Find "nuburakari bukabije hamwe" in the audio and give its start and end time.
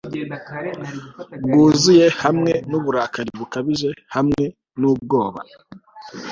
2.69-4.43